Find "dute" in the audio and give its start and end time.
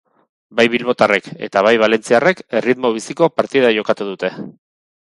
4.13-4.35